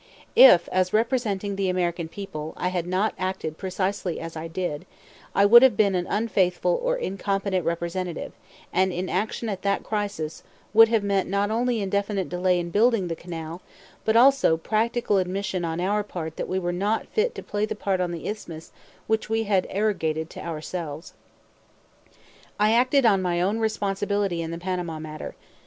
[0.35, 4.87] If, as representing the American people, I had not acted precisely as I did,
[5.35, 8.31] I would have been an unfaithful or incompetent representative;
[8.73, 10.41] and inaction at that crisis
[10.73, 13.61] would have meant not only indefinite delay in building the canal,
[14.03, 17.75] but also practical admission on our part that we were not fit to play the
[17.75, 18.71] part on the Isthmus
[19.05, 21.13] which we had arrogated to ourselves.
[22.59, 25.35] I acted on my own responsibility in the Panama matter.